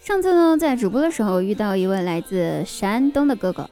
[0.00, 3.68] 上次呢，在直播的时候遇到一位来自山东的哥哥，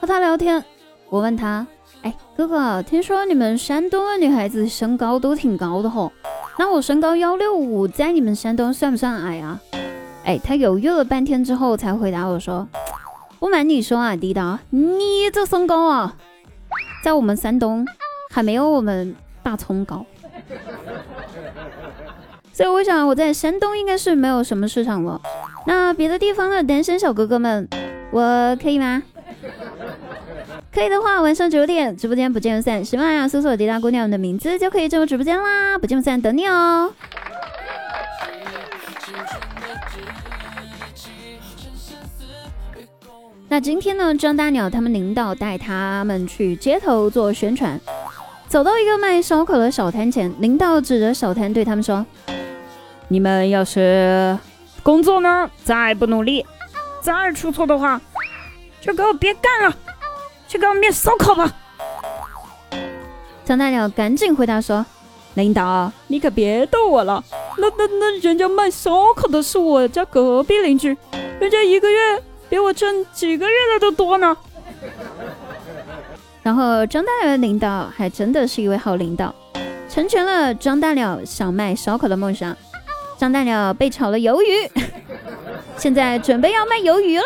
[0.00, 0.64] 和他聊天，
[1.10, 1.66] 我问他
[2.00, 6.10] ：“哎，哥哥，听说你们山东的女孩子身高都挺高的吼，
[6.58, 9.60] 那我身高幺六五，在你们山东算不算矮啊？”
[10.24, 12.66] 哎，他犹豫了半天之后才回答我说
[13.38, 16.16] ：“不瞒你说啊，滴答，你这身高啊，
[17.04, 17.86] 在我们山东
[18.30, 20.04] 还没有我们大葱高。”
[22.54, 25.20] 所以我想我在山东应该是没有什么市场了。
[25.66, 27.68] 那别的地方的单身小哥哥们，
[28.12, 29.02] 我可以吗？
[30.72, 32.84] 可以的话，晚上九点直播间不见不散。
[32.84, 36.92] 喜马拉雅搜索“迪大姑娘”的名字就可以进入直播间啦，不见不散，等你哦。
[43.48, 47.80] 那今天呢，张大鸟他们领导带他们去街头做宣传，
[48.46, 52.06] 走到一个卖烧烤的小摊前，领导指着小摊对他们说。
[53.14, 54.36] 你们要是
[54.82, 56.44] 工作呢再不努力，
[57.00, 58.00] 再出错的话，
[58.80, 59.76] 就给我别干了，
[60.48, 61.54] 去给我灭烧烤吧！
[63.44, 64.84] 张大鸟赶紧回答说
[65.34, 67.22] ：“领导，你可别逗我了，
[67.56, 70.88] 那那那人家卖烧烤的是我家隔壁邻居，
[71.38, 74.36] 人家一个月比我挣几个月的都多呢。
[76.42, 79.32] ”然后张大鸟的领导还真的是一位好领导，
[79.88, 82.56] 成全了张大鸟想卖烧烤的梦想。
[83.16, 84.70] 张大鸟被炒了鱿鱼，
[85.78, 87.24] 现在准备要卖鱿鱼了。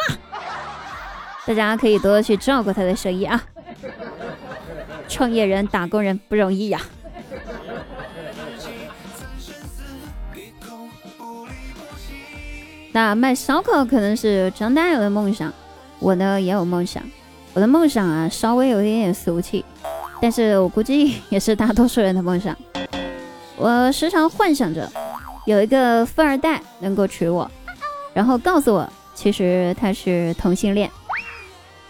[1.46, 3.42] 大家可以多多去照顾他的生意啊！
[5.08, 6.80] 创业人、打工人不容易呀。
[12.92, 15.52] 那卖烧烤可能是张大鸟的梦想，
[15.98, 17.02] 我呢也有梦想。
[17.54, 19.64] 我的梦想啊，稍微有一点点俗气，
[20.20, 22.54] 但是我估计也是大多数人的梦想。
[23.56, 24.90] 我时常幻想着。
[25.48, 27.50] 有一个富二代能够娶我，
[28.12, 30.90] 然后告诉我，其实他是同性恋，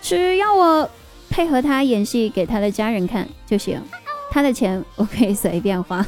[0.00, 0.88] 只要我
[1.28, 3.82] 配合他演戏给他的家人看就行，
[4.30, 6.06] 他的钱我可以随便花。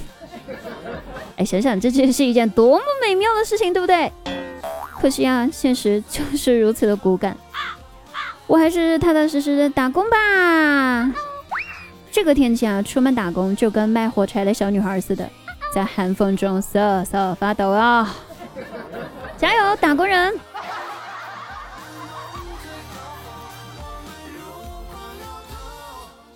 [1.38, 4.12] 哎，想想这真是一件多么美妙的事情，对不对？
[5.00, 7.36] 可惜啊，现实就是如此的骨感，
[8.46, 11.12] 我还是踏踏实实的打工吧。
[12.12, 15.28] 这个天气啊，出门打工就跟卖火柴的小女孩似的。
[15.72, 18.14] 在寒风中瑟瑟发抖啊！
[19.38, 20.34] 加油，打工人！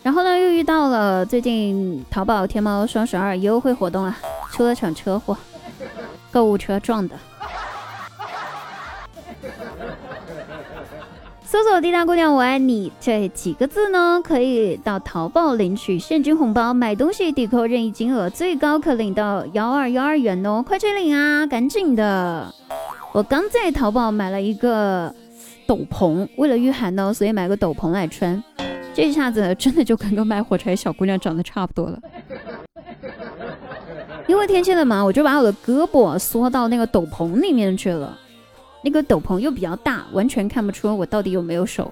[0.03, 4.17] 然后呢，又遇到了最近淘宝天猫双十二优惠活动啊，
[4.53, 5.37] 出了场车祸，
[6.31, 7.17] 购物车撞的。
[11.55, 20.65] 搜索“滴答姑娘我爱你”这几个字呢，可以到淘宝领取现金红包，买东西抵扣任意金额，最高可领到幺二幺二元哦！
[20.67, 22.53] 快去领啊，赶紧的！
[23.13, 25.15] 我刚在淘宝买了一个
[25.65, 28.43] 斗篷，为了御寒呢，所以买个斗篷来穿。
[28.93, 31.97] 这下子真的就跟个卖火柴小姑娘长得差不多了。
[34.27, 38.19] 因为天气冷嘛，我就把我的胳膊缩到那个斗篷里面去了。
[38.85, 41.91] 那个斗篷又比较大，完全看不出我到底有没有手。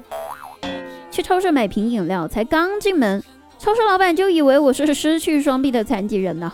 [1.10, 3.22] 去超市买瓶饮料，才刚进门，
[3.58, 6.52] 超市老板就以为我是失去双臂的残疾人呢。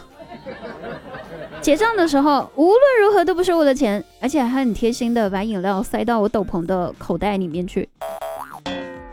[1.60, 7.88] 结账的时候，无论如何都不收我的钱，而且还很贴心的把饮料塞到我斗篷的口袋里面去。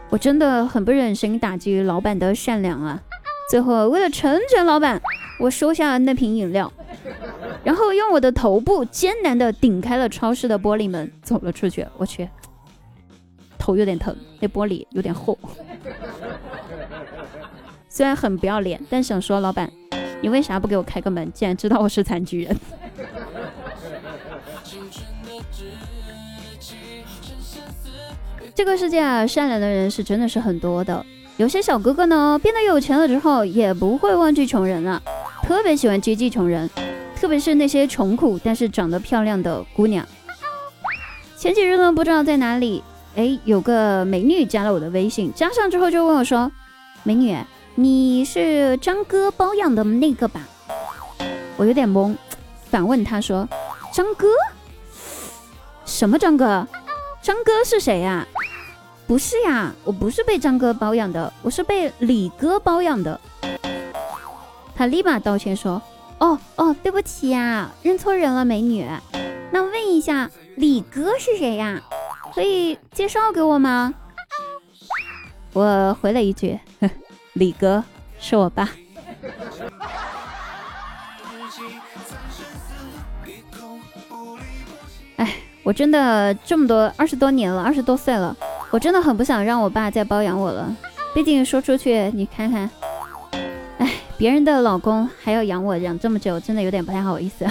[0.09, 3.02] 我真的很不忍心打击老板的善良啊！
[3.50, 5.02] 最后为了成全老板，
[5.40, 6.72] 我收下了那瓶饮料。
[7.64, 11.86] 然后用我的头部艰难的顶开了超市的玻璃门，走了出去。
[11.98, 12.28] 我去，
[13.58, 15.38] 头有点疼，那玻璃有点厚。
[17.90, 19.72] 虽然很不要脸，但想说老板，
[20.22, 21.32] 你为啥不给我开个门？
[21.32, 22.56] 既然知道我是残疾人。
[28.54, 31.04] 这个世界啊，善良的人是真的是很多的。
[31.38, 35.01] 有些小哥哥呢，变得有钱了之后，也不会忘记穷人了，
[35.44, 36.69] 特别喜欢接济穷人。
[37.15, 40.06] 特别是那些穷苦但是长得漂亮的姑娘。
[41.38, 42.83] 前几日呢，不知道在哪里，
[43.15, 46.51] 哎，有个美女加了我的微信，加上之后就问我说
[47.03, 47.38] ：“美女，
[47.75, 50.41] 你是张哥包养的那个吧？”
[51.57, 52.15] 我有点懵，
[52.69, 53.47] 反问她说
[53.94, 54.27] ：“张哥？
[55.85, 56.67] 什么张哥？
[57.21, 58.27] 张哥是谁呀
[59.07, 63.19] ？”“不是呀，我不是被张哥包养的，我是被李哥包养的。”
[64.75, 65.81] 他立马道歉说。
[66.25, 68.83] 哦哦，对不起呀，认错人了，美女。
[69.51, 71.80] 那问一下，李哥是谁呀？
[72.33, 73.94] 可以介绍给我吗？
[75.54, 76.60] 我回了一句，
[77.33, 77.83] 李哥
[78.19, 78.68] 是我爸。
[85.18, 88.36] 哎，我真的这么多二十多年了，二十多岁了，
[88.72, 90.75] 我真的很不想让我爸再包养我了。
[91.13, 92.68] 毕竟说出去，你看看，
[94.17, 97.45] 别人的老公还要养我养这么久，真的有点不太好意思。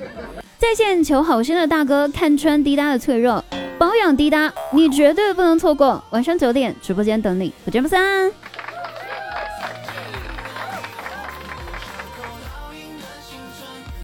[0.58, 3.42] 在线求好心的大哥看穿滴答的脆弱，
[3.78, 6.02] 保养滴答，你绝对不能错过。
[6.10, 8.30] 晚上九点直播间等你，不见不散。